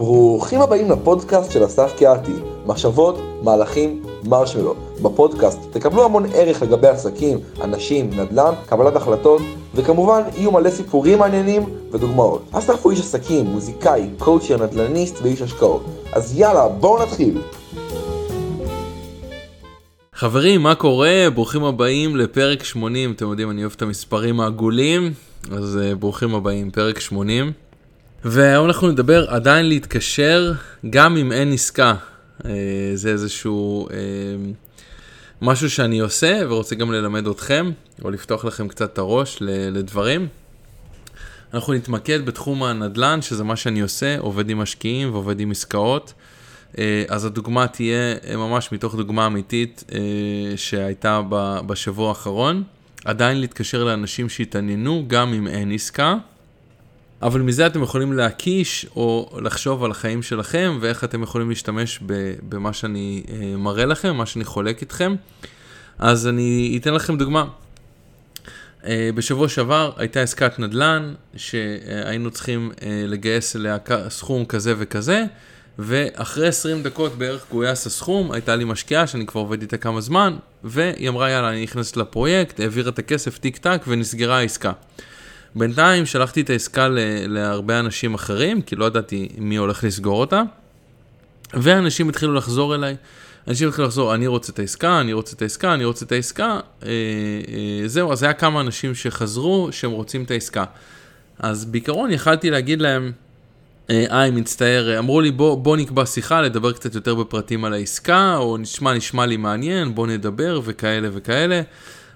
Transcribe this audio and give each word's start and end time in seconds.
ברוכים 0.00 0.60
הבאים 0.60 0.90
לפודקאסט 0.90 1.52
של 1.52 1.64
אסף 1.64 1.92
קיאתי, 1.96 2.32
מחשבות, 2.66 3.18
מהלכים, 3.42 4.02
מרשמלו. 4.24 4.74
בפודקאסט 5.02 5.58
תקבלו 5.70 6.04
המון 6.04 6.24
ערך 6.34 6.62
לגבי 6.62 6.88
עסקים, 6.88 7.38
אנשים, 7.62 8.10
נדל"ן, 8.10 8.52
קבלת 8.66 8.96
החלטות, 8.96 9.42
וכמובן 9.74 10.22
יהיו 10.36 10.52
מלא 10.52 10.70
סיפורים 10.70 11.18
מעניינים 11.18 11.62
ודוגמאות. 11.92 12.42
אסף 12.52 12.82
הוא 12.82 12.92
איש 12.92 13.00
עסקים, 13.00 13.46
מוזיקאי, 13.46 14.08
קואוצ'ר, 14.18 14.56
נדל"ניסט 14.66 15.18
ואיש 15.22 15.42
השקעות. 15.42 15.84
אז 16.12 16.38
יאללה, 16.38 16.68
בואו 16.68 17.02
נתחיל. 17.02 17.42
חברים, 20.14 20.62
מה 20.62 20.74
קורה? 20.74 21.26
ברוכים 21.34 21.64
הבאים 21.64 22.16
לפרק 22.16 22.64
80. 22.64 23.12
אתם 23.12 23.30
יודעים, 23.30 23.50
אני 23.50 23.62
אוהב 23.62 23.72
את 23.76 23.82
המספרים 23.82 24.40
העגולים, 24.40 25.12
אז 25.52 25.78
uh, 25.82 25.94
ברוכים 25.94 26.34
הבאים, 26.34 26.70
פרק 26.70 27.00
80. 27.00 27.69
והיום 28.24 28.66
אנחנו 28.66 28.88
נדבר 28.88 29.30
עדיין 29.30 29.68
להתקשר 29.68 30.52
גם 30.90 31.16
אם 31.16 31.32
אין 31.32 31.52
עסקה. 31.52 31.94
Uh, 32.42 32.44
זה 32.94 33.10
איזשהו 33.10 33.88
uh, 33.88 33.92
משהו 35.42 35.70
שאני 35.70 35.98
עושה 35.98 36.40
ורוצה 36.48 36.74
גם 36.74 36.92
ללמד 36.92 37.26
אתכם, 37.26 37.70
או 38.04 38.10
לפתוח 38.10 38.44
לכם 38.44 38.68
קצת 38.68 38.92
את 38.92 38.98
הראש 38.98 39.36
לדברים. 39.40 40.28
אנחנו 41.54 41.72
נתמקד 41.72 42.26
בתחום 42.26 42.62
הנדל"ן, 42.62 43.22
שזה 43.22 43.44
מה 43.44 43.56
שאני 43.56 43.80
עושה, 43.80 44.18
עובד 44.18 44.50
עם 44.50 44.58
משקיעים 44.58 45.12
ועובד 45.12 45.40
עם 45.40 45.50
עסקאות. 45.50 46.12
אה, 46.78 47.04
אז 47.08 47.24
הדוגמה 47.24 47.66
תהיה 47.66 48.14
אה, 48.28 48.36
ממש 48.36 48.72
מתוך 48.72 48.94
דוגמה 48.94 49.26
אמיתית 49.26 49.84
אה, 49.92 49.98
שהייתה 50.56 51.20
בשבוע 51.66 52.08
האחרון. 52.08 52.62
עדיין 53.04 53.40
להתקשר 53.40 53.84
לאנשים 53.84 54.28
שהתעניינו 54.28 55.04
גם 55.08 55.34
אם 55.34 55.46
אין 55.46 55.72
עסקה. 55.72 56.16
אבל 57.22 57.40
מזה 57.40 57.66
אתם 57.66 57.82
יכולים 57.82 58.12
להקיש 58.12 58.86
או 58.96 59.38
לחשוב 59.42 59.84
על 59.84 59.90
החיים 59.90 60.22
שלכם 60.22 60.78
ואיך 60.80 61.04
אתם 61.04 61.22
יכולים 61.22 61.48
להשתמש 61.48 62.00
במה 62.48 62.72
שאני 62.72 63.22
מראה 63.58 63.84
לכם, 63.84 64.16
מה 64.16 64.26
שאני 64.26 64.44
חולק 64.44 64.80
איתכם. 64.80 65.14
אז 65.98 66.26
אני 66.26 66.78
אתן 66.80 66.94
לכם 66.94 67.16
דוגמה. 67.18 67.44
בשבוע 68.88 69.48
שעבר 69.48 69.92
הייתה 69.96 70.20
עסקת 70.20 70.58
נדל"ן 70.58 71.14
שהיינו 71.36 72.30
צריכים 72.30 72.72
לגייס 73.08 73.56
אליה 73.56 73.76
סכום 74.08 74.44
כזה 74.44 74.74
וכזה. 74.78 75.24
ואחרי 75.78 76.48
20 76.48 76.82
דקות 76.82 77.18
בערך 77.18 77.46
גויס 77.50 77.86
הסכום, 77.86 78.32
הייתה 78.32 78.56
לי 78.56 78.64
משקיעה 78.64 79.06
שאני 79.06 79.26
כבר 79.26 79.40
עובד 79.40 79.62
איתה 79.62 79.76
כמה 79.76 80.00
זמן, 80.00 80.36
והיא 80.64 81.08
אמרה 81.08 81.30
יאללה 81.30 81.50
אני 81.50 81.62
נכנסת 81.62 81.96
לפרויקט, 81.96 82.60
העבירה 82.60 82.90
את 82.90 82.98
הכסף 82.98 83.38
טיק 83.38 83.56
טק 83.56 83.82
ונסגרה 83.88 84.38
העסקה. 84.38 84.72
בינתיים 85.54 86.06
שלחתי 86.06 86.40
את 86.40 86.50
העסקה 86.50 86.88
ל- 86.88 86.98
להרבה 87.26 87.78
אנשים 87.78 88.14
אחרים, 88.14 88.62
כי 88.62 88.76
לא 88.76 88.84
ידעתי 88.84 89.28
מי 89.38 89.56
הולך 89.56 89.84
לסגור 89.84 90.20
אותה, 90.20 90.42
ואנשים 91.54 92.08
התחילו 92.08 92.34
לחזור 92.34 92.74
אליי. 92.74 92.96
אנשים 93.48 93.68
התחילו 93.68 93.86
לחזור, 93.86 94.14
אני 94.14 94.26
רוצה 94.26 94.52
את 94.52 94.58
העסקה, 94.58 95.00
אני 95.00 95.12
רוצה 95.12 95.36
את 95.36 95.42
העסקה, 95.42 95.74
אני 95.74 95.84
רוצה 95.84 96.04
את 96.04 96.12
העסקה. 96.12 96.60
אה, 96.82 96.88
אה, 96.88 97.88
זהו, 97.88 98.12
אז 98.12 98.22
היה 98.22 98.32
כמה 98.32 98.60
אנשים 98.60 98.94
שחזרו 98.94 99.68
שהם 99.70 99.90
רוצים 99.90 100.24
את 100.24 100.30
העסקה. 100.30 100.64
אז 101.38 101.64
בעיקרון 101.64 102.10
יכלתי 102.10 102.50
להגיד 102.50 102.82
להם, 102.82 103.12
היי, 103.88 104.30
מצטער, 104.30 104.98
אמרו 104.98 105.20
לי 105.20 105.30
בוא, 105.30 105.56
בוא 105.56 105.76
נקבע 105.76 106.06
שיחה, 106.06 106.40
לדבר 106.40 106.72
קצת 106.72 106.94
יותר 106.94 107.14
בפרטים 107.14 107.64
על 107.64 107.72
העסקה, 107.72 108.36
או 108.36 108.56
נשמע, 108.56 108.94
נשמע 108.94 109.26
לי 109.26 109.36
מעניין, 109.36 109.94
בוא 109.94 110.06
נדבר 110.06 110.60
וכאלה 110.64 111.08
וכאלה. 111.12 111.62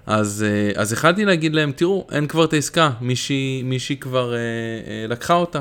אז, 0.07 0.45
אה, 0.49 0.81
אז 0.81 0.93
החלטתי 0.93 1.25
להגיד 1.25 1.55
להם, 1.55 1.73
תראו, 1.73 2.07
אין 2.13 2.27
כבר 2.27 2.45
את 2.45 2.53
העסקה, 2.53 2.91
מישהי, 3.01 3.63
מישהי 3.63 3.97
כבר 3.97 4.35
אה, 4.35 4.39
אה, 4.39 5.07
לקחה 5.09 5.35
אותה. 5.35 5.61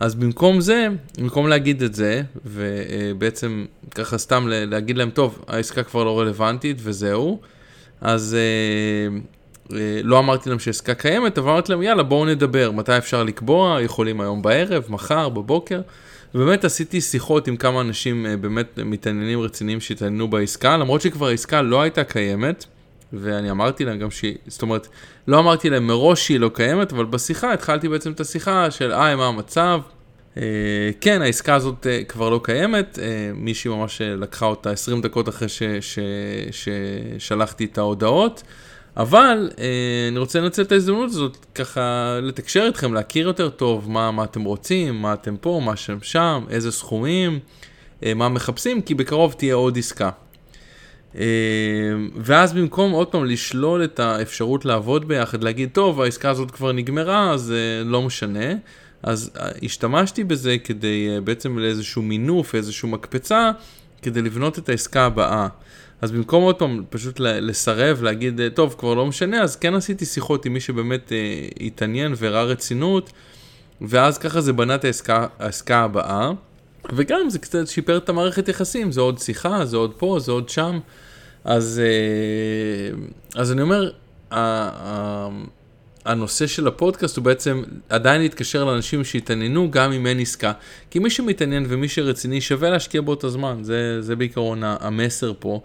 אז 0.00 0.14
במקום 0.14 0.60
זה, 0.60 0.88
במקום 1.18 1.48
להגיד 1.48 1.82
את 1.82 1.94
זה, 1.94 2.22
ובעצם 2.44 3.64
ככה 3.94 4.18
סתם 4.18 4.46
להגיד 4.48 4.98
להם, 4.98 5.10
טוב, 5.10 5.44
העסקה 5.48 5.82
כבר 5.82 6.04
לא 6.04 6.20
רלוונטית 6.20 6.76
וזהו, 6.80 7.40
אז 8.00 8.36
אה, 8.36 9.16
אה, 9.76 10.00
לא 10.02 10.18
אמרתי 10.18 10.48
להם 10.48 10.58
שעסקה 10.58 10.94
קיימת, 10.94 11.38
אבל 11.38 11.50
אמרתי 11.50 11.72
להם, 11.72 11.82
יאללה, 11.82 12.02
בואו 12.02 12.24
נדבר, 12.24 12.70
מתי 12.70 12.98
אפשר 12.98 13.22
לקבוע, 13.22 13.82
יכולים 13.82 14.20
היום 14.20 14.42
בערב, 14.42 14.84
מחר, 14.88 15.28
בבוקר. 15.28 15.80
ובאמת 16.34 16.64
עשיתי 16.64 17.00
שיחות 17.00 17.48
עם 17.48 17.56
כמה 17.56 17.80
אנשים 17.80 18.26
אה, 18.26 18.36
באמת 18.36 18.78
מתעניינים 18.84 19.40
רציניים 19.40 19.80
שהתעניינו 19.80 20.28
בעסקה, 20.28 20.76
למרות 20.76 21.00
שכבר 21.00 21.26
העסקה 21.26 21.62
לא 21.62 21.82
הייתה 21.82 22.04
קיימת, 22.04 22.64
ואני 23.12 23.50
אמרתי 23.50 23.84
להם 23.84 23.98
גם 23.98 24.10
שהיא, 24.10 24.36
זאת 24.46 24.62
אומרת, 24.62 24.88
לא 25.28 25.38
אמרתי 25.38 25.70
להם 25.70 25.86
מראש 25.86 26.26
שהיא 26.26 26.40
לא 26.40 26.50
קיימת, 26.54 26.92
אבל 26.92 27.04
בשיחה 27.04 27.52
התחלתי 27.52 27.88
בעצם 27.88 28.12
את 28.12 28.20
השיחה 28.20 28.70
של, 28.70 28.92
אה, 28.92 29.16
מה 29.16 29.26
המצב? 29.26 29.80
Uh, 30.34 30.36
כן, 31.00 31.22
העסקה 31.22 31.54
הזאת 31.54 31.86
uh, 31.86 32.04
כבר 32.04 32.30
לא 32.30 32.40
קיימת, 32.42 32.98
uh, 32.98 33.00
מישהי 33.34 33.70
ממש 33.70 34.00
לקחה 34.00 34.46
אותה 34.46 34.70
20 34.70 35.00
דקות 35.00 35.28
אחרי 35.28 35.48
ששלחתי 36.50 37.64
את 37.64 37.78
ההודעות. 37.78 38.42
אבל 38.96 39.50
אה, 39.58 40.08
אני 40.08 40.18
רוצה 40.18 40.40
לנצל 40.40 40.62
את 40.62 40.72
ההזדמנות 40.72 41.10
הזאת 41.10 41.46
ככה 41.54 42.18
לתקשר 42.22 42.62
איתכם, 42.66 42.94
להכיר 42.94 43.26
יותר 43.26 43.48
טוב 43.48 43.90
מה, 43.90 44.10
מה 44.10 44.24
אתם 44.24 44.44
רוצים, 44.44 45.02
מה 45.02 45.12
אתם 45.12 45.36
פה, 45.36 45.60
מה 45.64 45.76
שם 45.76 45.98
שם, 46.02 46.44
איזה 46.50 46.72
סכומים, 46.72 47.38
אה, 48.04 48.14
מה 48.14 48.28
מחפשים, 48.28 48.82
כי 48.82 48.94
בקרוב 48.94 49.32
תהיה 49.38 49.54
עוד 49.54 49.78
עסקה. 49.78 50.10
אה, 51.18 51.24
ואז 52.16 52.52
במקום 52.52 52.92
עוד 52.92 53.08
פעם 53.08 53.24
לשלול 53.24 53.84
את 53.84 54.00
האפשרות 54.00 54.64
לעבוד 54.64 55.08
ביחד, 55.08 55.42
להגיד, 55.44 55.70
טוב, 55.72 56.00
העסקה 56.00 56.30
הזאת 56.30 56.50
כבר 56.50 56.72
נגמרה, 56.72 57.30
אז 57.30 57.52
אה, 57.52 57.84
לא 57.84 58.02
משנה. 58.02 58.54
אז 59.02 59.30
אה, 59.36 59.48
השתמשתי 59.62 60.24
בזה 60.24 60.56
כדי 60.64 61.08
אה, 61.14 61.20
בעצם 61.20 61.58
לאיזשהו 61.58 62.02
מינוף, 62.02 62.54
איזשהו 62.54 62.88
מקפצה, 62.88 63.50
כדי 64.02 64.22
לבנות 64.22 64.58
את 64.58 64.68
העסקה 64.68 65.06
הבאה. 65.06 65.48
אז 66.00 66.12
במקום 66.12 66.42
עוד 66.42 66.56
פעם 66.56 66.84
פשוט 66.90 67.20
לסרב, 67.20 68.02
להגיד, 68.02 68.40
טוב, 68.54 68.74
כבר 68.78 68.94
לא 68.94 69.06
משנה, 69.06 69.42
אז 69.42 69.56
כן 69.56 69.74
עשיתי 69.74 70.04
שיחות 70.04 70.46
עם 70.46 70.52
מי 70.52 70.60
שבאמת 70.60 71.12
התעניין 71.60 72.14
והראה 72.16 72.44
רצינות, 72.44 73.12
ואז 73.80 74.18
ככה 74.18 74.40
זה 74.40 74.52
בנה 74.52 74.74
את 74.74 74.84
העסקה, 74.84 75.26
העסקה 75.38 75.78
הבאה, 75.78 76.30
וגם 76.92 77.30
זה 77.30 77.38
קצת 77.38 77.68
שיפר 77.68 77.96
את 77.96 78.08
המערכת 78.08 78.48
יחסים, 78.48 78.92
זה 78.92 79.00
עוד 79.00 79.18
שיחה, 79.18 79.64
זה 79.64 79.76
עוד 79.76 79.94
פה, 79.98 80.18
זה 80.20 80.32
עוד 80.32 80.48
שם, 80.48 80.78
אז, 81.44 81.80
אה, 81.84 82.96
אז 83.40 83.52
אני 83.52 83.62
אומר, 83.62 83.90
הנושא 86.04 86.46
של 86.46 86.66
הפודקאסט 86.66 87.16
הוא 87.16 87.24
בעצם 87.24 87.62
עדיין 87.88 88.20
להתקשר 88.20 88.64
לאנשים 88.64 89.04
שהתעניינו 89.04 89.70
גם 89.70 89.92
אם 89.92 90.06
אין 90.06 90.20
עסקה. 90.20 90.52
כי 90.90 90.98
מי 90.98 91.10
שמתעניין 91.10 91.66
ומי 91.68 91.88
שרציני 91.88 92.40
שווה 92.40 92.70
להשקיע 92.70 93.00
באותו 93.00 93.30
זמן, 93.30 93.58
זה, 93.62 94.02
זה 94.02 94.16
בעיקרון 94.16 94.62
המסר 94.64 95.32
פה. 95.38 95.60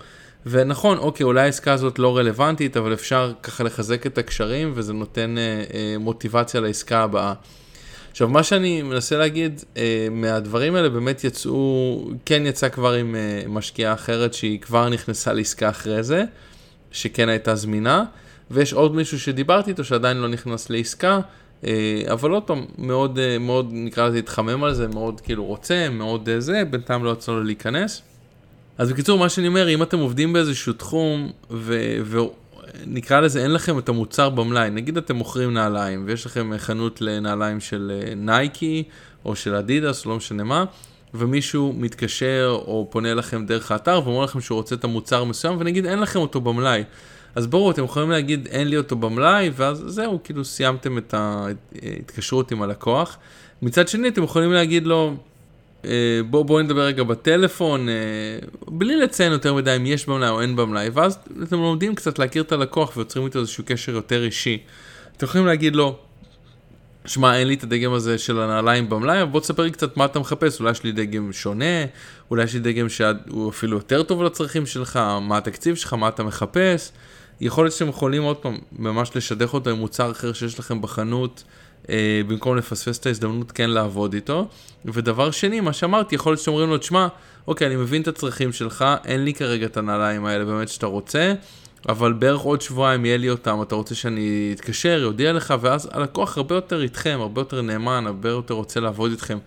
ונכון, 0.46 0.98
אוקיי, 0.98 1.24
אולי 1.24 1.42
העסקה 1.42 1.74
הזאת 1.74 2.00
לא 2.00 2.18
רלוונטית, 2.18 2.78
אבל 2.78 2.94
אפשר 2.94 3.34
ככה 3.44 3.64
לחזק 3.64 4.06
את 4.06 4.18
הקשרים 4.18 4.72
וזה 4.76 4.94
נותן 4.94 5.38
אה, 5.38 5.64
אה, 5.74 5.96
מוטיבציה 6.00 6.62
לעסקה 6.62 7.00
הבאה. 7.00 7.34
עכשיו, 8.20 8.30
מה 8.30 8.44
שאני 8.44 8.82
מנסה 8.82 9.18
להגיד, 9.18 9.64
אה, 9.78 10.08
מהדברים 10.12 10.76
האלה 10.76 10.90
באמת 10.90 11.24
יצאו, 11.24 12.10
כן 12.26 12.46
יצא 12.46 12.70
כבר 12.70 12.94
עם 12.94 13.16
אה, 13.16 13.42
משקיעה 13.48 13.94
אחרת 13.94 14.34
שהיא 14.34 14.60
כבר 14.60 14.90
נכנסה 14.90 15.34
לעסקה 15.34 15.70
אחרי 15.70 16.04
זה, 16.04 16.24
שכן 16.92 17.30
הייתה 17.30 17.56
זמינה. 17.56 18.04
ויש 18.52 18.74
עוד 18.74 18.96
מישהו 18.96 19.20
שדיברתי 19.20 19.72
איתו 19.72 19.84
שעדיין 19.84 20.18
לא 20.18 20.28
נכנס 20.28 20.70
לעסקה, 20.70 21.20
אה, 21.66 22.02
אבל 22.12 22.32
עוד 22.32 22.44
פעם, 22.44 22.66
מאוד, 22.78 23.20
אה, 23.20 23.38
מאוד 23.38 23.70
נקרא 23.72 24.08
לזה 24.08 24.18
התחמם 24.18 24.64
על 24.64 24.74
זה, 24.74 24.88
מאוד 24.88 25.22
כאילו 25.22 25.46
רוצה, 25.46 25.90
מאוד 25.90 26.30
אה, 26.30 26.40
זה, 26.40 26.64
בינתיים 26.70 27.04
לא 27.04 27.12
יצא 27.12 27.32
לו 27.32 27.44
להיכנס. 27.44 28.02
אז 28.78 28.92
בקיצור, 28.92 29.20
מה 29.20 29.30
שאני 29.30 29.48
אומר, 29.48 29.70
אם 29.70 29.84
אתם 29.84 30.00
עובדים 30.00 30.34
באיזשהו 30.34 30.74
תחום, 30.74 31.32
ונקרא 32.84 33.20
לזה, 33.20 33.44
אין 33.44 33.54
לכם 33.54 33.80
את 33.80 33.90
המוצר 33.90 34.30
במלאי, 34.30 34.70
נגיד 34.70 34.98
אתם 34.98 35.16
מוכרים 35.16 35.54
נעליים, 35.54 36.04
ויש 36.06 36.26
לכם 36.26 36.52
חנות 36.58 37.02
לנעליים 37.02 37.60
של 37.60 37.92
נייקי, 38.16 38.84
או 39.26 39.36
של 39.36 39.56
אדידס, 39.56 40.06
לא 40.06 40.16
משנה 40.16 40.44
מה, 40.44 40.66
ומישהו 41.14 41.74
מתקשר 41.78 42.58
או 42.66 42.88
פונה 42.90 43.14
לכם 43.14 43.46
דרך 43.46 43.72
האתר 43.72 44.02
ואומר 44.06 44.24
לכם 44.24 44.42
שהוא 44.42 44.56
רוצה 44.56 44.76
את 44.76 44.84
המוצר 44.84 45.24
מסוים, 45.24 45.56
ונגיד 45.60 45.86
אין 45.86 46.00
לכם 46.00 46.20
אותו 46.20 46.42
במלאי. 46.42 46.84
אז 47.36 47.48
בואו, 47.48 47.72
אתם 47.72 47.84
יכולים 47.84 48.10
להגיד 48.12 48.48
אין 48.52 48.68
לי 48.68 48.78
אותו 48.78 48.96
במלאי, 48.96 49.52
ואז 49.56 49.84
זהו, 49.88 50.20
כאילו 50.24 50.46
סיימתם 50.46 50.98
את 50.98 51.14
ההתקשרות 51.14 52.52
עם 52.52 52.62
הלקוח. 52.62 53.18
מצד 53.62 53.88
שני, 53.88 54.08
אתם 54.08 54.24
יכולים 54.24 54.52
להגיד 54.52 54.88
לו, 54.88 55.16
אה, 55.86 55.92
בואו 56.30 56.44
בוא 56.44 56.62
נדבר 56.62 56.82
רגע 56.82 57.04
בטלפון, 57.04 57.90
אה, 57.90 57.94
בלי 58.68 58.96
לציין 58.96 59.32
יותר 59.32 59.54
מדי 59.54 59.76
אם 59.76 59.86
יש 59.86 60.06
במלאי 60.06 60.30
או 60.30 60.42
אין 60.42 60.56
במלאי, 60.56 60.90
ואז 60.94 61.20
אתם 61.44 61.56
לומדים 61.58 61.96
קצת 61.96 62.20
להכיר 62.20 62.44
את 62.44 62.52
הלקוח 62.52 62.98
ויוצרים 62.98 63.26
איתו 63.26 63.40
איזשהו 63.40 63.64
קשר 63.68 63.92
יותר 63.92 64.24
אישי. 64.24 64.58
אתם 65.18 65.26
יכולים 65.26 65.48
להגיד 65.48 65.76
לו, 65.76 65.98
שמע, 67.06 67.38
אין 67.38 67.48
לי 67.48 67.54
את 67.54 67.64
הדגם 67.64 67.94
הזה 67.94 68.18
של 68.18 68.40
הנעליים 68.40 68.90
במלאי, 68.90 69.22
אבל 69.22 69.32
בוא 69.32 69.40
תספר 69.40 69.64
לי 69.64 69.72
קצת 69.72 69.98
מה 69.98 70.06
אתה 70.06 70.20
מחפש, 70.20 70.60
אולי 70.60 70.72
יש 70.72 70.84
לי 70.84 70.92
דגם 70.92 71.34
שונה, 71.34 71.86
אולי 72.32 72.44
יש 72.44 72.54
לי 72.54 72.60
דגם 72.60 72.90
שהוא 72.90 73.50
אפילו 73.50 73.78
יותר 73.78 74.04
טוב 74.04 74.24
לצרכים 74.24 74.66
שלך, 74.66 75.00
מה 75.22 75.38
התקציב 75.38 75.76
שלך, 75.76 75.94
מה 75.94 76.08
אתה 76.08 76.24
מחפש. 76.24 76.92
יכול 77.42 77.66
להיות 77.66 77.76
שאתם 77.76 77.90
יכולים 77.90 78.24
עוד 78.24 78.38
פעם 78.38 78.58
ממש 78.72 79.16
לשדך 79.16 79.54
אותו 79.54 79.70
עם 79.70 79.78
מוצר 79.78 80.12
אחר 80.12 80.34
שיש 80.34 80.60
לכם 80.60 80.82
בחנות, 80.82 81.44
במקום 82.28 82.58
לפספס 82.58 83.00
את 83.00 83.06
ההזדמנות 83.06 83.52
כן 83.52 83.70
לעבוד 83.70 84.14
איתו. 84.14 84.48
ודבר 84.86 85.32
שני, 85.32 85.60
מה 85.60 85.74
שאמרתי, 85.74 86.16
יכול 86.16 86.32
להיות 86.32 86.44
שאומרים 86.44 86.70
לו, 86.70 86.78
תשמע, 86.78 87.08
אוקיי, 87.48 87.68
אני 87.68 87.76
מבין 87.76 88.02
את 88.02 88.08
הצרכים 88.08 88.54
שלך, 88.54 88.86
אין 89.06 89.24
לי 89.24 89.34
כרגע 89.34 89.66
את 89.66 89.78
הנעליים 89.78 90.26
האלה 90.26 90.46
באמת 90.46 90.70
שאתה 90.70 90.86
רוצה, 90.86 91.34
אבל 91.90 92.14
בערך 92.14 92.42
עוד 92.42 92.62
שבועיים 92.62 93.06
יהיה 93.06 93.18
לי 93.18 93.30
אותם, 93.30 93.62
אתה 93.62 93.76
רוצה 93.76 93.96
שאני 93.96 94.52
אתקשר, 94.56 95.00
יודיע 95.02 95.34
לך, 95.34 95.54
ואז 95.62 95.90
הלקוח 95.92 96.38
הרבה 96.38 96.56
יותר 96.56 96.82
איתכם, 96.82 97.18
הרבה 97.22 97.42
יותר 97.42 97.62
נאמן, 97.62 98.04
הרבה 98.08 98.30
יותר 98.30 98.54
רוצה 98.54 98.80
לעבוד 98.80 99.12
איתכם. 99.12 99.38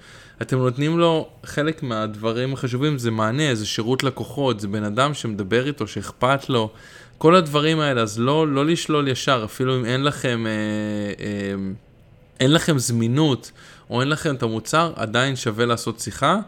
אתם 0.43 0.58
נותנים 0.58 0.99
לו 0.99 1.28
חלק 1.44 1.82
מהדברים 1.82 2.52
החשובים, 2.52 2.99
זה 2.99 3.11
מענה, 3.11 3.55
זה 3.55 3.67
שירות 3.67 4.02
לקוחות, 4.02 4.61
זה 4.61 4.69
בן 4.69 4.85
אדם 4.85 5.14
שמדבר 5.14 5.67
איתו, 5.67 5.87
שאכפת 5.87 6.49
לו, 6.49 6.70
כל 7.19 7.35
הדברים 7.35 7.81
האלה, 7.81 8.02
אז 8.02 8.19
לא, 8.19 8.49
לא 8.49 8.67
לשלול 8.67 9.08
ישר, 9.08 9.43
אפילו 9.44 9.76
אם 9.76 9.85
אין 9.85 10.05
לכם, 10.05 10.46
אה, 10.46 10.52
אה, 11.25 11.55
אין 12.43 12.53
לכם 12.53 12.79
זמינות, 12.79 13.53
או 13.91 14.00
אין 14.00 14.09
לכם 14.09 14.35
את 14.35 14.43
המוצר, 14.43 14.93
עדיין 14.97 15.37
שווה 15.37 15.67
לעשות 15.67 16.00
שיחה. 16.00 16.39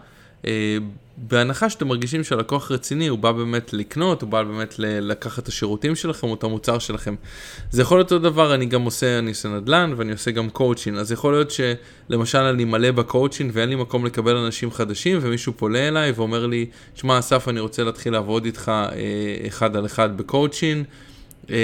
אה, 0.46 0.78
בהנחה 1.16 1.70
שאתם 1.70 1.88
מרגישים 1.88 2.24
שהלקוח 2.24 2.70
רציני, 2.70 3.08
הוא 3.08 3.18
בא 3.18 3.32
באמת 3.32 3.72
לקנות, 3.72 4.22
הוא 4.22 4.30
בא 4.30 4.42
באמת 4.42 4.74
לקחת 4.78 5.42
את 5.42 5.48
השירותים 5.48 5.96
שלכם 5.96 6.26
או 6.26 6.34
את 6.34 6.44
המוצר 6.44 6.78
שלכם. 6.78 7.14
זה 7.70 7.82
יכול 7.82 7.98
להיות 7.98 8.12
אותו 8.12 8.30
דבר, 8.30 8.54
אני 8.54 8.66
גם 8.66 8.82
עושה, 8.82 9.18
אני 9.18 9.30
עושה 9.30 9.48
נדל"ן 9.48 9.94
ואני 9.96 10.12
עושה 10.12 10.30
גם 10.30 10.50
קואוצ'ין, 10.50 10.96
אז 10.96 11.12
יכול 11.12 11.32
להיות 11.32 11.50
שלמשל 11.50 12.38
אני 12.38 12.64
מלא 12.64 12.90
בקואוצ'ין 12.90 13.50
ואין 13.52 13.68
לי 13.68 13.74
מקום 13.74 14.06
לקבל 14.06 14.36
אנשים 14.36 14.70
חדשים 14.70 15.18
ומישהו 15.22 15.52
פולה 15.56 15.88
אליי 15.88 16.12
ואומר 16.12 16.46
לי, 16.46 16.66
שמע 16.94 17.18
אסף 17.18 17.48
אני 17.48 17.60
רוצה 17.60 17.84
להתחיל 17.84 18.12
לעבוד 18.12 18.44
איתך 18.44 18.68
אה, 18.68 19.46
אחד 19.46 19.76
על 19.76 19.86
אחד 19.86 20.16
בקואוצ'ין, 20.16 20.84
אה, 21.50 21.56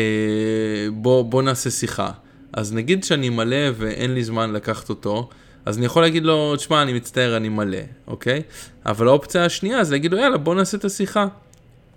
בוא, 0.92 1.24
בוא 1.24 1.42
נעשה 1.42 1.70
שיחה. 1.70 2.10
אז 2.52 2.72
נגיד 2.72 3.04
שאני 3.04 3.28
מלא 3.28 3.56
ואין 3.76 4.14
לי 4.14 4.24
זמן 4.24 4.52
לקחת 4.52 4.88
אותו, 4.88 5.28
אז 5.66 5.78
אני 5.78 5.86
יכול 5.86 6.02
להגיד 6.02 6.24
לו, 6.24 6.56
תשמע, 6.56 6.82
אני 6.82 6.92
מצטער, 6.92 7.36
אני 7.36 7.48
מלא, 7.48 7.78
אוקיי? 8.06 8.42
אבל 8.86 9.08
האופציה 9.08 9.44
השנייה 9.44 9.84
זה 9.84 9.94
להגיד 9.94 10.12
לו, 10.12 10.18
יאללה, 10.18 10.38
בוא 10.38 10.54
נעשה 10.54 10.76
את 10.76 10.84
השיחה. 10.84 11.26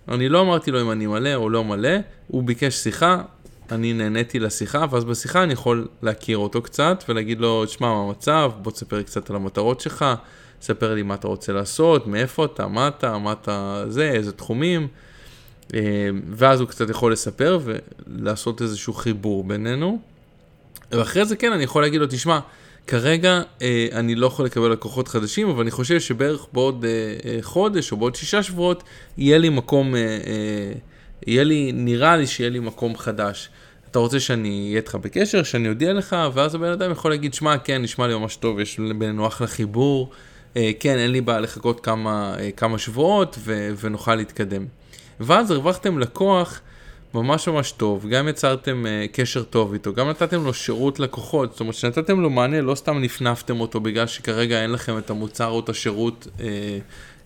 אני 0.08 0.30
לא 0.30 0.42
אמרתי 0.42 0.72
לו 0.72 0.82
אם 0.82 0.92
אני 0.92 1.08
מלא 1.08 1.36
או 1.36 1.50
לא 1.50 1.64
מלא, 1.64 1.90
הוא 2.28 2.44
ביקש 2.44 2.76
שיחה, 2.76 3.22
אני 3.72 3.94
נהניתי 3.94 4.40
לשיחה, 4.40 4.86
ואז 4.92 5.06
בשיחה 5.06 5.44
אני 5.44 5.54
יכול 5.54 5.88
להכיר 6.02 6.38
אותו 6.38 6.62
קצת 6.62 7.04
ולהגיד 7.10 7.40
לו, 7.40 7.66
תשמע, 7.66 7.88
מה 7.88 8.04
המצב, 8.08 8.52
בוא 8.62 8.72
תספר 8.72 8.98
לי 8.98 9.04
קצת 9.04 9.30
על 9.30 9.36
המטרות 9.36 9.80
שלך, 9.80 10.06
תספר 10.60 10.94
לי 10.94 11.04
מה 11.04 11.14
אתה 11.14 11.28
רוצה 11.28 11.54
לעשות, 11.54 12.08
מאיפה 12.08 12.46
אתה, 12.46 12.68
מה 12.68 12.88
אתה, 12.88 13.18
מה 13.18 13.32
אתה, 13.32 13.84
זה, 13.88 14.12
איזה 14.12 14.32
תחומים. 14.32 14.88
אה, 15.74 15.80
ואז 16.30 16.60
הוא 16.60 16.70
קצת 16.70 16.90
יכול 16.90 17.12
לספר 17.12 17.60
ולעשות 17.64 18.62
איזשהו 18.62 18.94
חיבור 18.94 19.44
בינינו. 19.44 20.13
ואחרי 20.98 21.26
זה 21.26 21.36
כן, 21.36 21.52
אני 21.52 21.64
יכול 21.64 21.82
להגיד 21.82 22.02
לו, 22.02 22.08
תשמע, 22.10 22.40
כרגע 22.88 23.42
אה, 23.62 23.88
אני 23.92 24.16
לא 24.16 24.28
יכול 24.28 24.46
לקבל 24.46 24.72
לקוחות 24.72 25.08
חדשים, 25.08 25.50
אבל 25.50 25.62
אני 25.62 25.72
חושב 25.72 26.00
שבערך 26.00 26.48
בעוד 26.54 26.86
אה, 26.86 26.90
אה, 27.26 27.38
חודש 27.42 27.92
או 27.92 27.98
בעוד 27.98 28.16
שישה 28.16 28.44
שבועות 28.44 28.84
יהיה 29.18 29.38
לי 29.38 29.50
מקום, 29.50 29.94
יהיה 31.28 31.44
לי, 31.44 31.72
נראה 31.74 32.18
לי 32.18 32.28
שיהיה 32.28 32.50
לי 32.50 32.60
מקום 32.60 32.98
חדש. 32.98 33.50
אתה 33.92 34.00
רוצה 34.00 34.20
שאני 34.20 34.66
אהיה 34.68 34.78
איתך 34.78 34.96
בקשר, 35.02 35.44
שאני 35.44 35.70
אודיע 35.70 35.94
לך, 35.94 36.16
ואז 36.34 36.56
הבן 36.56 36.72
אדם 36.72 36.92
יכול 36.92 37.12
להגיד, 37.12 37.34
שמע, 37.34 37.58
כן, 37.58 37.82
נשמע 37.82 38.08
לי 38.08 38.16
ממש 38.16 38.36
טוב, 38.36 38.60
יש 38.60 38.80
בינינו 38.80 39.28
אחלה 39.28 39.48
חיבור, 39.48 40.10
כן, 40.54 40.98
אין 40.98 41.12
לי 41.12 41.22
בעיה 41.22 41.40
לחכות 41.40 41.80
כמה, 41.80 42.36
כמה 42.58 42.78
שבועות 42.78 43.38
ו, 43.40 43.70
ונוכל 43.80 44.16
להתקדם. 44.16 44.66
ואז 45.20 45.52
הרווחתם 45.52 46.00
לקוח. 46.00 46.62
ממש 47.14 47.48
ממש 47.48 47.72
טוב, 47.72 48.08
גם 48.10 48.28
יצרתם 48.28 48.86
uh, 48.86 49.12
קשר 49.12 49.44
טוב 49.44 49.74
איתו, 49.74 49.94
גם 49.94 50.10
נתתם 50.10 50.44
לו 50.44 50.54
שירות 50.54 51.00
לקוחות, 51.00 51.52
זאת 51.52 51.60
אומרת 51.60 51.76
שנתתם 51.76 52.22
לו 52.22 52.30
מענה, 52.30 52.62
לא 52.62 52.76
סתם 52.76 53.02
נפנפתם 53.02 53.60
אותו 53.60 53.80
בגלל 53.80 54.08
שכרגע 54.08 54.62
אין 54.62 54.72
לכם 54.72 54.98
את 54.98 55.10
המוצר 55.10 55.48
או 55.48 55.60
את 55.60 55.70
השירות, 55.70 56.28
uh, 56.38 56.42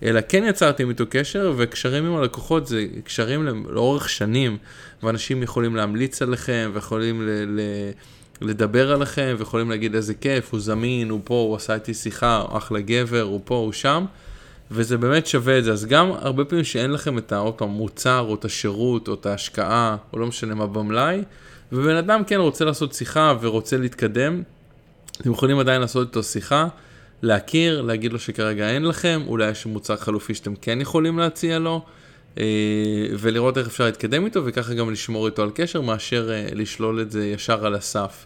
אלא 0.03 0.21
כן 0.29 0.43
יצרתם 0.47 0.89
איתו 0.89 1.03
קשר, 1.09 1.53
וקשרים 1.57 2.05
עם 2.05 2.15
הלקוחות 2.15 2.67
זה 2.67 2.85
קשרים 3.03 3.65
לאורך 3.69 4.09
שנים, 4.09 4.57
ואנשים 5.03 5.43
יכולים 5.43 5.75
להמליץ 5.75 6.21
עליכם, 6.21 6.71
ויכולים 6.73 7.27
ל... 7.27 7.29
ל 7.29 7.61
לדבר 8.41 8.91
עליכם, 8.91 9.35
ויכולים 9.39 9.69
להגיד 9.69 9.95
איזה 9.95 10.13
כיף, 10.13 10.51
הוא 10.51 10.59
זמין, 10.59 11.09
הוא 11.09 11.21
פה, 11.23 11.33
הוא 11.33 11.55
עשה 11.55 11.75
איתי 11.75 11.93
שיחה, 11.93 12.45
אחלה 12.49 12.79
גבר, 12.81 13.21
הוא 13.21 13.41
פה, 13.45 13.55
הוא 13.55 13.73
שם. 13.73 14.05
וזה 14.71 14.97
באמת 14.97 15.27
שווה 15.27 15.59
את 15.59 15.63
זה. 15.63 15.71
אז 15.71 15.85
גם 15.85 16.11
הרבה 16.11 16.45
פעמים 16.45 16.65
שאין 16.65 16.91
לכם 16.91 17.17
את 17.17 17.33
עוד 17.33 17.55
המוצר, 17.59 18.19
או 18.19 18.35
את 18.35 18.45
השירות, 18.45 19.07
או 19.07 19.13
את 19.13 19.25
ההשקעה, 19.25 19.97
או 20.13 20.19
לא 20.19 20.27
משנה 20.27 20.55
מה 20.55 20.67
במלאי, 20.67 21.23
ובן 21.71 21.95
אדם 21.95 22.23
כן 22.23 22.39
רוצה 22.39 22.65
לעשות 22.65 22.93
שיחה 22.93 23.33
ורוצה 23.41 23.77
להתקדם, 23.77 24.43
אתם 25.21 25.31
יכולים 25.31 25.59
עדיין 25.59 25.81
לעשות 25.81 26.07
איתו 26.07 26.23
שיחה, 26.23 26.67
להכיר, 27.21 27.81
להגיד 27.81 28.13
לו 28.13 28.19
שכרגע 28.19 28.69
אין 28.69 28.85
לכם, 28.85 29.21
אולי 29.27 29.49
יש 29.49 29.65
מוצר 29.65 29.95
חלופי 29.95 30.33
שאתם 30.33 30.55
כן 30.55 30.81
יכולים 30.81 31.19
להציע 31.19 31.59
לו, 31.59 31.81
אה, 32.39 32.43
ולראות 33.19 33.57
איך 33.57 33.67
אפשר 33.67 33.85
להתקדם 33.85 34.25
איתו, 34.25 34.45
וככה 34.45 34.73
גם 34.73 34.91
לשמור 34.91 35.25
איתו 35.25 35.43
על 35.43 35.51
קשר, 35.55 35.81
מאשר 35.81 36.31
אה, 36.31 36.47
לשלול 36.53 37.01
את 37.01 37.11
זה 37.11 37.25
ישר 37.25 37.65
על 37.65 37.75
הסף. 37.75 38.25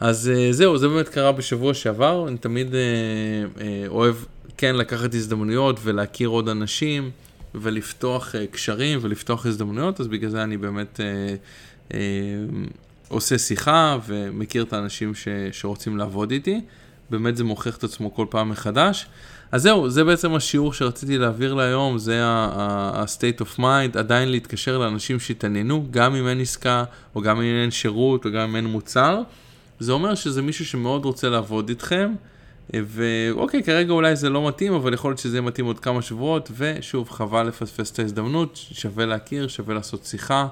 אז 0.00 0.30
אה, 0.34 0.52
זהו, 0.52 0.78
זה 0.78 0.88
באמת 0.88 1.08
קרה 1.08 1.32
בשבוע 1.32 1.74
שעבר, 1.74 2.28
אני 2.28 2.38
תמיד 2.38 2.74
אוהב 3.88 4.14
כן 4.62 4.76
לקחת 4.76 5.14
הזדמנויות 5.14 5.80
ולהכיר 5.82 6.28
עוד 6.28 6.48
אנשים 6.48 7.10
ולפתוח 7.54 8.34
uh, 8.34 8.38
קשרים 8.52 8.98
ולפתוח 9.02 9.46
הזדמנויות, 9.46 10.00
אז 10.00 10.08
בגלל 10.08 10.30
זה 10.30 10.42
אני 10.42 10.56
באמת 10.56 11.00
uh, 11.00 11.88
uh, 11.88 11.94
עושה 13.08 13.38
שיחה 13.38 13.98
ומכיר 14.06 14.62
את 14.62 14.72
האנשים 14.72 15.14
ש, 15.14 15.28
שרוצים 15.52 15.96
לעבוד 15.96 16.30
איתי. 16.30 16.60
באמת 17.10 17.36
זה 17.36 17.44
מוכיח 17.44 17.76
את 17.76 17.84
עצמו 17.84 18.14
כל 18.14 18.26
פעם 18.30 18.48
מחדש. 18.48 19.06
אז 19.52 19.62
זהו, 19.62 19.90
זה 19.90 20.04
בעצם 20.04 20.34
השיעור 20.34 20.72
שרציתי 20.72 21.18
להעביר 21.18 21.54
להיום, 21.54 21.98
זה 21.98 22.20
ה-state 22.24 23.40
of 23.40 23.58
mind, 23.58 23.98
עדיין 23.98 24.30
להתקשר 24.30 24.78
לאנשים 24.78 25.20
שהתעניינו, 25.20 25.86
גם 25.90 26.14
אם 26.14 26.28
אין 26.28 26.40
עסקה, 26.40 26.84
או 27.14 27.20
גם 27.20 27.36
אם 27.36 27.54
אין 27.62 27.70
שירות, 27.70 28.24
או 28.24 28.30
גם 28.30 28.48
אם 28.48 28.56
אין 28.56 28.66
מוצר. 28.66 29.22
זה 29.80 29.92
אומר 29.92 30.14
שזה 30.14 30.42
מישהו 30.42 30.66
שמאוד 30.66 31.04
רוצה 31.04 31.28
לעבוד 31.28 31.68
איתכם, 31.68 32.12
ואוקיי, 32.70 33.62
כרגע 33.62 33.92
אולי 33.92 34.16
זה 34.16 34.30
לא 34.30 34.48
מתאים, 34.48 34.74
אבל 34.74 34.94
יכול 34.94 35.10
להיות 35.10 35.18
שזה 35.18 35.36
יהיה 35.36 35.42
מתאים 35.42 35.66
עוד 35.66 35.80
כמה 35.80 36.02
שבועות, 36.02 36.50
ושוב, 36.56 37.10
חבל 37.10 37.42
לפספס 37.42 37.92
את 37.92 37.98
ההזדמנות, 37.98 38.58
שווה 38.72 39.06
להכיר, 39.06 39.48
שווה 39.48 39.74
לעשות 39.74 40.04
שיחה, 40.04 40.48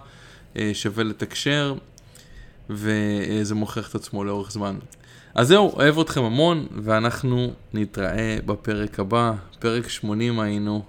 אה, 0.57 0.71
שווה 0.75 1.05
לתקשר, 1.05 1.75
וזה 2.71 3.55
מוכיח 3.55 3.91
את 3.91 3.95
עצמו 3.95 4.25
לאורך 4.25 4.53
זמן. 4.53 4.77
אז 5.35 5.49
זהו, 5.49 5.73
אוהב 5.73 5.99
אתכם 5.99 6.23
המון, 6.23 6.67
ואנחנו 6.83 7.53
נתראה 7.75 8.39
בפרק 8.47 9.01
הבא, 9.01 9.33
פרק 9.59 9.89
80 9.89 10.41
היינו, 10.41 10.83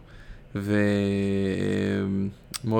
ומאוד 0.55 0.75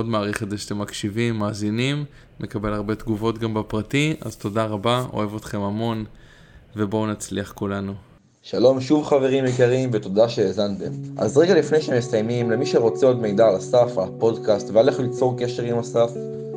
מעריך 0.06 0.44
את 0.44 0.50
זה 0.50 0.58
שאתם 0.58 0.80
מקשיבים, 0.80 1.40
מאזינים, 1.40 2.06
מקבל 2.40 2.74
הרבה 2.74 2.96
תגובות 2.96 3.38
גם 3.38 3.54
בפרטי, 3.54 4.16
אז 4.22 4.38
תודה 4.38 4.66
רבה, 4.66 5.06
אוהב 5.14 5.36
אתכם 5.36 5.62
המון, 5.62 6.06
ובואו 6.76 7.08
נצליח 7.08 7.52
כולנו. 7.52 8.11
שלום 8.44 8.82
שוב 8.82 9.06
חברים 9.06 9.46
יקרים 9.46 9.90
ותודה 9.94 10.30
שהאזנתם. 10.30 10.92
אז 11.18 11.38
רגע 11.38 11.56
לפני 11.56 11.82
שמסיימים, 11.82 12.52
למי 12.52 12.66
שרוצה 12.66 13.06
עוד 13.06 13.22
מידע 13.22 13.48
על 13.48 13.58
אסף, 13.58 13.98
הפודקאסט 13.98 14.70
ועל 14.74 14.90
איך 14.90 15.00
ליצור 15.00 15.36
קשר 15.38 15.64
עם 15.64 15.78
אסף, 15.78 16.12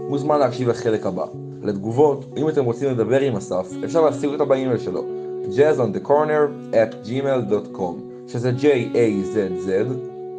מוזמן 0.08 0.38
להקשיב 0.38 0.68
לחלק 0.68 1.06
הבא. 1.06 1.24
לתגובות, 1.62 2.24
אם 2.36 2.48
אתם 2.48 2.64
רוצים 2.64 2.90
לדבר 2.90 3.20
עם 3.20 3.36
אסף, 3.36 3.70
אפשר 3.84 4.00
להשיג 4.00 4.30
אותה 4.30 4.44
באימייל 4.44 4.78
שלו, 4.78 5.04
jazzonthecorner 5.50 6.72
at 6.72 7.08
gmail.com, 7.08 7.94
שזה 8.28 8.52
J-A-Z-Z, 8.58 9.70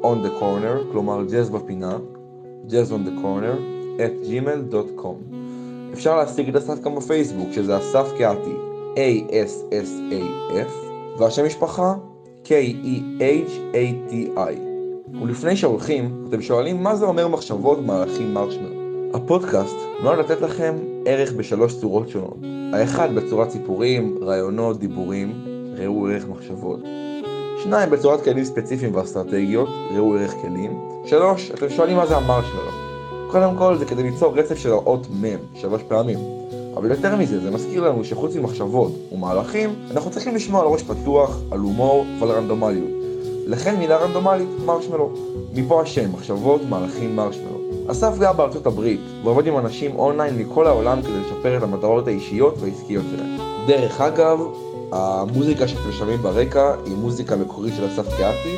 on 0.04 0.26
the 0.26 0.42
corner, 0.42 0.92
כלומר 0.92 1.24
jazz 1.30 1.52
בפינה, 1.52 1.98
jazzonthecorner 2.70 3.60
at 3.98 4.28
gmail.com. 4.30 5.36
אפשר 5.94 6.18
להשיג 6.18 6.50
את 6.50 6.56
אסף 6.56 6.82
גם 6.82 6.96
בפייסבוק, 6.96 7.48
שזה 7.52 7.78
אסף 7.78 8.08
קאטי, 8.18 8.56
A-S-S-A-F, 8.96 10.85
והשם 11.18 11.46
משפחה 11.46 11.94
K-E-H-A-T-I. 12.46 14.40
ולפני 15.22 15.56
שהולכים, 15.56 16.26
אתם 16.30 16.42
שואלים 16.42 16.84
מה 16.84 16.96
זה 16.96 17.06
אומר 17.06 17.28
מחשבות 17.28 17.86
מהלכים 17.86 18.34
מרשמר. 18.34 18.72
הפודקאסט 19.14 19.76
נועד 20.04 20.20
לתת 20.20 20.42
לכם 20.42 20.76
ערך 21.06 21.34
בשלוש 21.34 21.80
צורות 21.80 22.10
שונות. 22.10 22.38
האחד 22.74 23.16
בצורת 23.16 23.50
סיפורים, 23.50 24.18
רעיונות, 24.22 24.80
דיבורים, 24.80 25.46
ראו 25.78 26.08
ערך 26.08 26.28
מחשבות. 26.28 26.80
שניים 27.64 27.90
בצורת 27.90 28.24
כלים 28.24 28.44
ספציפיים 28.44 28.96
ואסטרטגיות, 28.96 29.70
ראו 29.96 30.16
ערך 30.16 30.32
כלים. 30.42 30.80
שלוש, 31.06 31.52
אתם 31.52 31.70
שואלים 31.70 31.98
מה 31.98 32.06
זה 32.06 32.18
המרשמר. 32.18 32.70
קודם 33.32 33.58
כל 33.58 33.78
זה 33.78 33.86
כדי 33.86 34.04
ליצור 34.04 34.38
רצף 34.38 34.58
של 34.58 34.72
האות 34.72 35.08
מ' 35.10 35.56
שלוש 35.56 35.82
פעמים. 35.88 36.18
אבל 36.76 36.92
יותר 36.92 37.16
מזה, 37.16 37.40
זה 37.40 37.52
מזכיר 37.52 37.88
לנו 37.88 38.04
שחוץ 38.04 38.36
ממחשבות 38.36 38.92
ומהלכים, 39.12 39.76
אנחנו 39.92 40.12
צריכים 40.12 40.36
לשמוע 40.36 40.62
על 40.62 40.68
ראש 40.68 40.84
פתוח, 40.84 41.40
על 41.52 41.60
הומור 41.60 42.06
ועל 42.20 42.32
רנדומליות. 42.32 42.90
לכן 43.48 43.76
מילה 43.76 43.98
רנדומלית, 43.98 44.50
מרשמלו. 44.66 45.10
מפה 45.54 45.82
השם, 45.82 46.12
מחשבות, 46.14 46.62
מהלכים, 46.70 47.16
מרשמלו. 47.16 47.60
אסף 47.88 48.18
גר 48.20 48.34
בארצות 48.34 48.66
הברית, 48.66 49.00
ועובד 49.24 49.48
עם 49.48 49.58
אנשים 49.58 50.00
אונליין 50.00 50.38
מכל 50.38 50.68
העולם 50.68 51.02
כדי 51.02 51.20
לשפר 51.26 51.58
את 51.58 51.64
המטרות 51.64 52.08
האישיות 52.08 52.56
והעסקיות 52.60 53.06
שלהם. 53.12 53.38
דרך 53.68 54.02
אגב, 54.02 54.40
המוזיקה 54.92 55.68
שאתם 55.68 55.92
שומעים 55.92 56.20
ברקע 56.22 56.76
היא 56.86 56.96
מוזיקה 56.96 57.36
מקורית 57.36 57.74
של 57.78 57.88
אסף 57.88 58.18
קהתי, 58.18 58.56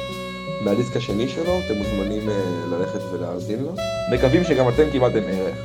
מהדיסק 0.62 0.98
השני 0.98 1.28
שלו, 1.28 1.60
אתם 1.66 1.78
מוזמנים 1.78 2.30
אה, 2.30 2.36
ללכת 2.72 3.00
ולהאזין 3.12 3.64
לו. 3.64 3.72
מקווים 4.12 4.44
שגם 4.44 4.70
אתם 4.70 4.84
קיבלתם 4.92 5.22
ערך. 5.28 5.58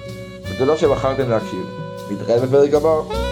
ותודה 0.51 0.77
שבחרתם 0.77 1.31
להקשיב. 1.31 1.92
נתראה 2.12 2.47
בפרק 2.47 2.75
הבא. 2.75 3.32